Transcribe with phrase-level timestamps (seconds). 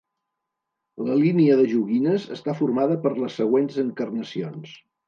[1.09, 4.79] La línia de joguines està formada per les següents encarnacions.